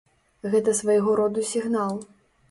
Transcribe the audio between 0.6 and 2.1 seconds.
свайго роду сігнал.